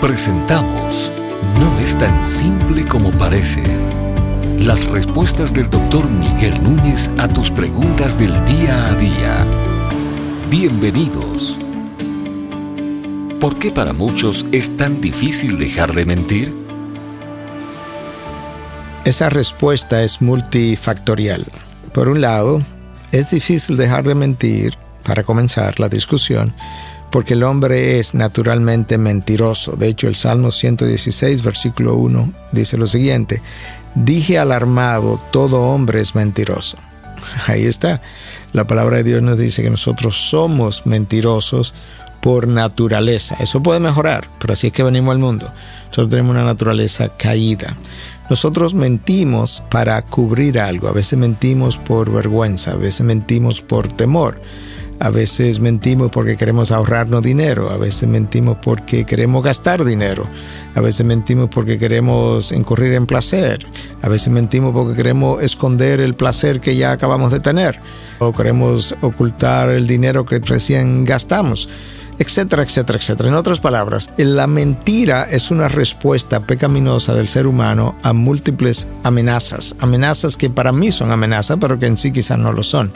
Presentamos 0.00 1.10
No 1.58 1.80
es 1.80 1.96
tan 1.96 2.28
simple 2.28 2.84
como 2.86 3.10
parece. 3.12 3.62
Las 4.58 4.86
respuestas 4.86 5.54
del 5.54 5.70
doctor 5.70 6.10
Miguel 6.10 6.62
Núñez 6.62 7.10
a 7.16 7.26
tus 7.28 7.50
preguntas 7.50 8.18
del 8.18 8.32
día 8.44 8.88
a 8.88 8.94
día. 8.94 9.46
Bienvenidos. 10.50 11.58
¿Por 13.40 13.58
qué 13.58 13.70
para 13.70 13.94
muchos 13.94 14.44
es 14.52 14.76
tan 14.76 15.00
difícil 15.00 15.58
dejar 15.58 15.94
de 15.94 16.04
mentir? 16.04 16.54
Esa 19.06 19.30
respuesta 19.30 20.02
es 20.02 20.20
multifactorial. 20.20 21.46
Por 21.94 22.10
un 22.10 22.20
lado, 22.20 22.60
es 23.12 23.30
difícil 23.30 23.78
dejar 23.78 24.04
de 24.04 24.14
mentir, 24.14 24.76
para 25.04 25.22
comenzar 25.22 25.80
la 25.80 25.88
discusión, 25.88 26.52
porque 27.10 27.34
el 27.34 27.42
hombre 27.42 27.98
es 27.98 28.14
naturalmente 28.14 28.98
mentiroso. 28.98 29.72
De 29.72 29.88
hecho, 29.88 30.08
el 30.08 30.16
Salmo 30.16 30.50
116, 30.50 31.42
versículo 31.42 31.96
1, 31.96 32.32
dice 32.52 32.76
lo 32.76 32.86
siguiente, 32.86 33.42
dije 33.94 34.38
alarmado, 34.38 35.20
todo 35.30 35.62
hombre 35.62 36.00
es 36.00 36.14
mentiroso. 36.14 36.78
Ahí 37.46 37.64
está. 37.64 38.00
La 38.52 38.66
palabra 38.66 38.98
de 38.98 39.04
Dios 39.04 39.22
nos 39.22 39.38
dice 39.38 39.62
que 39.62 39.70
nosotros 39.70 40.16
somos 40.16 40.86
mentirosos 40.86 41.74
por 42.20 42.48
naturaleza. 42.48 43.36
Eso 43.38 43.62
puede 43.62 43.80
mejorar, 43.80 44.28
pero 44.38 44.52
así 44.52 44.68
es 44.68 44.72
que 44.72 44.82
venimos 44.82 45.12
al 45.12 45.18
mundo. 45.18 45.52
Nosotros 45.84 46.10
tenemos 46.10 46.32
una 46.32 46.44
naturaleza 46.44 47.08
caída. 47.16 47.76
Nosotros 48.28 48.74
mentimos 48.74 49.62
para 49.70 50.02
cubrir 50.02 50.58
algo. 50.58 50.88
A 50.88 50.92
veces 50.92 51.18
mentimos 51.18 51.78
por 51.78 52.10
vergüenza, 52.10 52.72
a 52.72 52.76
veces 52.76 53.02
mentimos 53.06 53.62
por 53.62 53.88
temor. 53.92 54.42
A 54.98 55.10
veces 55.10 55.60
mentimos 55.60 56.10
porque 56.10 56.36
queremos 56.36 56.72
ahorrarnos 56.72 57.22
dinero, 57.22 57.70
a 57.70 57.76
veces 57.76 58.08
mentimos 58.08 58.58
porque 58.62 59.04
queremos 59.04 59.44
gastar 59.44 59.84
dinero, 59.84 60.26
a 60.74 60.80
veces 60.80 61.04
mentimos 61.04 61.48
porque 61.50 61.78
queremos 61.78 62.52
incurrir 62.52 62.94
en 62.94 63.06
placer, 63.06 63.66
a 64.02 64.08
veces 64.08 64.28
mentimos 64.28 64.72
porque 64.72 64.94
queremos 64.94 65.42
esconder 65.42 66.00
el 66.00 66.14
placer 66.14 66.60
que 66.60 66.76
ya 66.76 66.92
acabamos 66.92 67.30
de 67.30 67.40
tener, 67.40 67.78
o 68.18 68.32
queremos 68.32 68.96
ocultar 69.02 69.68
el 69.68 69.86
dinero 69.86 70.24
que 70.24 70.38
recién 70.38 71.04
gastamos 71.04 71.68
etcétera, 72.18 72.62
etcétera, 72.62 72.98
etcétera. 72.98 73.28
En 73.28 73.34
otras 73.34 73.60
palabras, 73.60 74.10
la 74.16 74.46
mentira 74.46 75.24
es 75.30 75.50
una 75.50 75.68
respuesta 75.68 76.40
pecaminosa 76.40 77.14
del 77.14 77.28
ser 77.28 77.46
humano 77.46 77.96
a 78.02 78.12
múltiples 78.12 78.88
amenazas, 79.02 79.76
amenazas 79.80 80.36
que 80.36 80.50
para 80.50 80.72
mí 80.72 80.92
son 80.92 81.10
amenazas, 81.10 81.58
pero 81.60 81.78
que 81.78 81.86
en 81.86 81.96
sí 81.96 82.12
quizás 82.12 82.38
no 82.38 82.52
lo 82.52 82.62
son. 82.62 82.92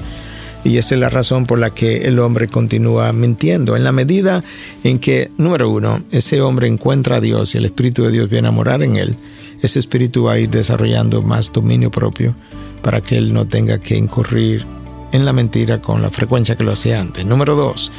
Y 0.63 0.77
esa 0.77 0.95
es 0.95 1.01
la 1.01 1.09
razón 1.09 1.47
por 1.47 1.59
la 1.59 1.71
que 1.71 2.07
el 2.07 2.19
hombre 2.19 2.49
continúa 2.49 3.13
mintiendo. 3.13 3.77
En 3.77 3.85
la 3.85 3.93
medida 3.93 4.45
en 4.85 4.99
que, 4.99 5.31
número 5.39 5.71
uno, 5.71 6.03
ese 6.11 6.43
hombre 6.43 6.69
encuentra 6.69 7.17
a 7.17 7.21
Dios 7.21 7.55
y 7.55 7.59
el 7.59 7.65
Espíritu 7.65 8.05
de 8.05 8.11
Dios 8.11 8.29
viene 8.29 8.49
a 8.49 8.53
morar 8.53 8.83
en 8.83 8.97
él, 8.97 9.17
ese 9.63 9.79
espíritu 9.79 10.25
va 10.25 10.33
a 10.33 10.39
ir 10.39 10.49
desarrollando 10.51 11.23
más 11.23 11.53
dominio 11.53 11.91
propio 11.91 12.35
para 12.83 13.03
que 13.03 13.17
él 13.17 13.33
no 13.33 13.47
tenga 13.47 13.79
que 13.79 13.97
incurrir 13.97 14.65
en 15.13 15.25
la 15.25 15.33
mentira 15.33 15.81
con 15.83 16.03
la 16.03 16.11
frecuencia 16.11 16.57
que 16.57 16.65
lo 16.65 16.73
hacía 16.73 17.01
antes. 17.01 17.25
Número 17.27 17.55
dos, 17.55 17.93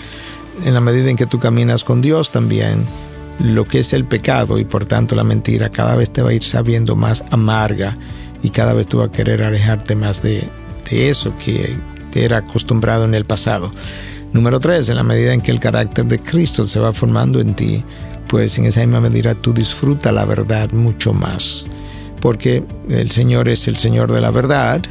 en 0.65 0.73
la 0.73 0.81
medida 0.81 1.09
en 1.09 1.17
que 1.17 1.27
tú 1.27 1.39
caminas 1.39 1.83
con 1.83 2.01
Dios 2.01 2.31
también, 2.31 2.85
lo 3.39 3.67
que 3.67 3.79
es 3.79 3.93
el 3.93 4.05
pecado 4.05 4.59
y 4.59 4.65
por 4.65 4.85
tanto 4.85 5.15
la 5.15 5.23
mentira 5.23 5.69
cada 5.69 5.95
vez 5.95 6.11
te 6.11 6.21
va 6.21 6.29
a 6.29 6.33
ir 6.33 6.43
sabiendo 6.43 6.95
más 6.95 7.23
amarga 7.31 7.95
y 8.43 8.49
cada 8.49 8.73
vez 8.73 8.87
tú 8.87 8.99
vas 8.99 9.09
a 9.09 9.11
querer 9.11 9.43
alejarte 9.43 9.95
más 9.95 10.21
de, 10.21 10.49
de 10.89 11.09
eso 11.09 11.35
que 11.37 11.77
era 12.15 12.37
acostumbrado 12.37 13.05
en 13.05 13.15
el 13.15 13.25
pasado. 13.25 13.71
Número 14.33 14.59
tres, 14.59 14.89
en 14.89 14.95
la 14.95 15.03
medida 15.03 15.33
en 15.33 15.41
que 15.41 15.51
el 15.51 15.59
carácter 15.59 16.05
de 16.05 16.19
Cristo 16.19 16.63
se 16.63 16.79
va 16.79 16.93
formando 16.93 17.39
en 17.39 17.53
ti, 17.53 17.83
pues 18.27 18.57
en 18.57 18.65
esa 18.65 18.79
misma 18.81 19.01
medida 19.01 19.35
tú 19.35 19.53
disfrutas 19.53 20.13
la 20.13 20.25
verdad 20.25 20.71
mucho 20.71 21.13
más. 21.13 21.65
Porque 22.21 22.63
el 22.89 23.11
Señor 23.11 23.49
es 23.49 23.67
el 23.67 23.77
Señor 23.77 24.11
de 24.11 24.21
la 24.21 24.31
verdad 24.31 24.81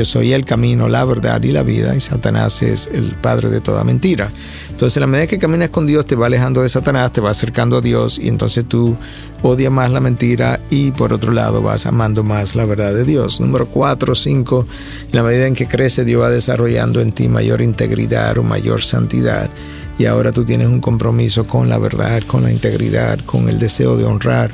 yo 0.00 0.04
soy 0.06 0.32
el 0.32 0.46
camino, 0.46 0.88
la 0.88 1.04
verdad 1.04 1.42
y 1.42 1.52
la 1.52 1.62
vida, 1.62 1.94
y 1.94 2.00
Satanás 2.00 2.62
es 2.62 2.88
el 2.90 3.16
padre 3.16 3.50
de 3.50 3.60
toda 3.60 3.84
mentira. 3.84 4.32
Entonces, 4.70 4.96
en 4.96 5.02
la 5.02 5.06
medida 5.06 5.26
que 5.26 5.38
caminas 5.38 5.68
con 5.68 5.86
Dios, 5.86 6.06
te 6.06 6.16
va 6.16 6.24
alejando 6.24 6.62
de 6.62 6.70
Satanás, 6.70 7.12
te 7.12 7.20
va 7.20 7.28
acercando 7.28 7.76
a 7.76 7.80
Dios, 7.82 8.18
y 8.18 8.28
entonces 8.28 8.64
tú 8.66 8.96
odias 9.42 9.70
más 9.70 9.90
la 9.90 10.00
mentira 10.00 10.58
y 10.70 10.92
por 10.92 11.12
otro 11.12 11.32
lado 11.32 11.60
vas 11.60 11.84
amando 11.84 12.24
más 12.24 12.54
la 12.54 12.64
verdad 12.64 12.94
de 12.94 13.04
Dios. 13.04 13.42
Número 13.42 13.68
cuatro, 13.68 14.14
cinco, 14.14 14.66
en 15.02 15.16
la 15.16 15.22
medida 15.22 15.46
en 15.46 15.54
que 15.54 15.68
crece, 15.68 16.06
Dios 16.06 16.22
va 16.22 16.30
desarrollando 16.30 17.02
en 17.02 17.12
ti 17.12 17.28
mayor 17.28 17.60
integridad 17.60 18.38
o 18.38 18.42
mayor 18.42 18.82
santidad. 18.82 19.50
Y 19.98 20.06
ahora 20.06 20.32
tú 20.32 20.46
tienes 20.46 20.68
un 20.68 20.80
compromiso 20.80 21.46
con 21.46 21.68
la 21.68 21.76
verdad, 21.76 22.22
con 22.22 22.42
la 22.44 22.50
integridad, 22.50 23.18
con 23.26 23.50
el 23.50 23.58
deseo 23.58 23.98
de 23.98 24.04
honrar 24.04 24.50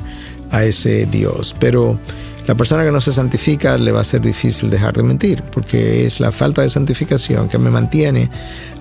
a 0.51 0.65
ese 0.65 1.05
Dios. 1.05 1.55
Pero 1.57 1.97
la 2.47 2.55
persona 2.55 2.85
que 2.85 2.91
no 2.91 3.01
se 3.01 3.11
santifica 3.11 3.77
le 3.77 3.91
va 3.91 3.99
a 3.99 4.05
ser 4.05 4.21
difícil 4.21 4.69
dejar 4.69 4.95
de 4.95 5.03
mentir, 5.03 5.43
porque 5.43 6.05
es 6.05 6.21
la 6.21 6.31
falta 6.31 6.61
de 6.61 6.69
santificación 6.69 7.49
que 7.49 7.57
me 7.57 7.69
mantiene 7.69 8.31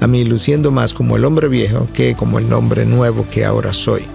a 0.01 0.07
mí 0.07 0.25
luciendo 0.25 0.71
más 0.71 0.95
como 0.95 1.17
el 1.17 1.25
hombre 1.25 1.49
viejo 1.49 1.89
que 1.93 2.15
como 2.15 2.39
el 2.39 2.53
hombre 2.53 2.87
nuevo 2.87 3.27
que 3.29 3.45
ahora 3.45 3.73
soy. 3.73 4.07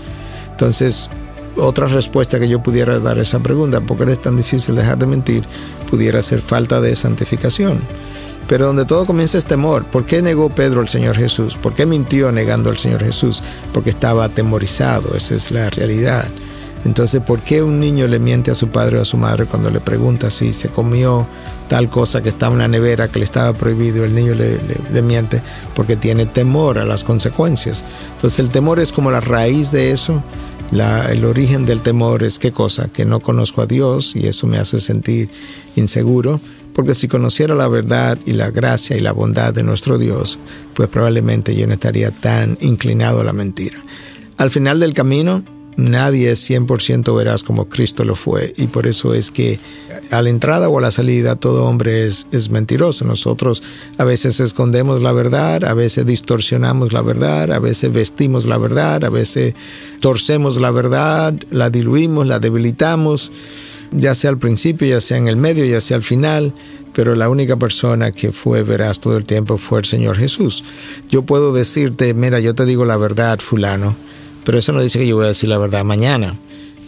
Entonces, 0.52 1.10
otra 1.58 1.88
respuesta 1.88 2.40
que 2.40 2.48
yo 2.48 2.64
pudiera 2.64 2.98
dar 3.00 3.20
a 3.20 3.24
esa 3.24 3.40
pregunta, 3.40 3.82
¿por 3.82 3.98
qué 3.98 4.10
es 4.10 4.22
tan 4.22 4.38
difícil 4.38 4.74
dejar 4.74 4.98
de 4.98 5.08
mentir? 5.08 5.44
Pudiera 5.90 6.22
ser 6.22 6.40
falta 6.40 6.80
de 6.80 6.96
santificación. 6.96 7.82
Pero 8.48 8.68
donde 8.68 8.86
todo 8.86 9.06
comienza 9.06 9.38
es 9.38 9.46
temor. 9.46 9.86
¿Por 9.86 10.06
qué 10.06 10.22
negó 10.22 10.50
Pedro 10.50 10.80
al 10.80 10.88
Señor 10.88 11.18
Jesús? 11.18 11.58
¿Por 11.58 11.76
qué 11.76 11.86
mintió 11.86 12.32
negando 12.32 12.70
al 12.70 12.78
Señor 12.78 13.04
Jesús? 13.04 13.44
Porque 13.74 13.90
estaba 13.90 14.26
atemorizado, 14.26 15.14
esa 15.16 15.36
es 15.36 15.52
la 15.52 15.70
realidad. 15.70 16.26
Entonces, 16.84 17.22
¿por 17.22 17.42
qué 17.42 17.62
un 17.62 17.80
niño 17.80 18.08
le 18.08 18.20
miente 18.20 18.50
a 18.50 18.56
su 18.56 18.70
padre 18.70 18.98
o 18.98 19.02
a 19.02 19.06
su 19.06 19.18
madre 19.18 19.46
cuando 19.46 19.70
le 19.70 19.80
pregunta 19.80 20.32
si 20.32 20.52
se 20.52 20.70
comió 20.70 21.28
tal 21.68 21.90
cosa 21.90 22.22
que 22.22 22.30
estaba 22.30 22.54
en 22.54 22.60
la 22.60 22.68
nevera 22.68 23.12
que 23.12 23.20
le 23.20 23.26
estaba 23.26 23.54
prohibido? 23.54 24.04
El 24.04 24.16
niño 24.16 24.34
le, 24.34 25.02
miente 25.02 25.42
porque 25.76 25.96
tiene 25.96 26.26
temor 26.26 26.80
a 26.80 26.86
las 26.86 27.04
consecuencias. 27.04 27.86
Entonces, 28.14 28.40
el 28.40 28.50
temor 28.50 28.80
es 28.80 28.92
como 28.92 29.12
la 29.12 29.22
raíz 29.22 29.72
de 29.72 29.92
eso. 29.92 30.24
el 30.72 31.26
origen 31.26 31.66
del 31.66 31.82
temor 31.82 32.24
es 32.24 32.40
qué 32.40 32.52
cosa? 32.52 32.88
Que 32.88 33.06
no 33.06 33.20
conozco 33.20 33.62
a 33.62 33.68
Dios 33.68 34.16
y 34.16 34.28
eso 34.28 34.48
me 34.48 34.58
hace 34.58 34.80
sentir 34.80 35.30
inseguro. 35.76 36.42
Porque 36.74 36.96
si 36.96 37.08
conociera 37.08 37.54
la 37.54 37.68
verdad 37.68 38.18
y 38.26 38.32
la 38.32 38.50
gracia 38.50 38.96
y 38.96 39.02
la 39.02 39.12
bondad 39.12 39.54
de 39.54 39.62
nuestro 39.62 39.98
Dios, 39.98 40.40
pues 40.74 40.88
probablemente 40.88 41.54
yo 41.54 41.68
no 41.68 41.74
estaría 41.74 42.12
tan 42.12 42.58
inclinado 42.62 43.20
a 43.20 43.26
la 43.26 43.34
mentira. 43.34 43.78
Al 44.38 44.52
final 44.52 44.80
del 44.80 44.94
camino, 44.94 45.44
Nadie 45.82 46.32
es 46.32 46.50
100% 46.50 47.16
veraz 47.16 47.44
como 47.44 47.68
Cristo 47.68 48.04
lo 48.04 48.16
fue 48.16 48.54
y 48.56 48.68
por 48.68 48.88
eso 48.88 49.14
es 49.14 49.32
que 49.32 49.60
a 50.12 50.22
la 50.22 50.30
entrada 50.30 50.70
o 50.70 50.78
a 50.78 50.82
la 50.82 50.92
salida 50.92 51.36
todo 51.36 51.66
hombre 51.66 52.06
es, 52.06 52.28
es 52.32 52.50
mentiroso. 52.50 53.06
Nosotros 53.06 53.64
a 53.98 54.04
veces 54.04 54.40
escondemos 54.40 55.02
la 55.02 55.12
verdad, 55.12 55.64
a 55.64 55.74
veces 55.74 56.06
distorsionamos 56.06 56.94
la 56.94 57.02
verdad, 57.02 57.52
a 57.52 57.60
veces 57.60 57.92
vestimos 57.92 58.46
la 58.46 58.58
verdad, 58.58 59.04
a 59.04 59.10
veces 59.10 59.56
torcemos 60.00 60.60
la 60.60 60.72
verdad, 60.72 61.34
la 61.50 61.70
diluimos, 61.70 62.28
la 62.28 62.40
debilitamos, 62.40 63.32
ya 63.92 64.14
sea 64.14 64.30
al 64.30 64.38
principio, 64.38 64.88
ya 64.88 65.02
sea 65.02 65.18
en 65.18 65.28
el 65.28 65.36
medio, 65.36 65.66
ya 65.66 65.82
sea 65.82 65.98
al 65.98 66.04
final 66.04 66.54
pero 66.94 67.16
la 67.16 67.30
única 67.30 67.56
persona 67.58 68.12
que 68.12 68.32
fue 68.32 68.64
veraz 68.64 69.00
todo 69.00 69.18
el 69.18 69.24
tiempo 69.24 69.58
fue 69.58 69.80
el 69.80 69.86
Señor 69.86 70.18
Jesús. 70.18 70.64
Yo 71.10 71.24
puedo 71.24 71.54
decirte, 71.54 72.14
mira, 72.14 72.40
yo 72.40 72.54
te 72.54 72.66
digo 72.66 72.86
la 72.86 72.98
verdad, 72.98 73.40
fulano, 73.40 73.96
pero 74.44 74.60
eso 74.60 74.72
no 74.72 74.82
dice 74.82 75.00
que 75.00 75.08
yo 75.08 75.16
voy 75.16 75.26
a 75.26 75.30
decir 75.30 75.50
la 75.50 75.58
verdad 75.58 75.84
mañana. 75.84 76.38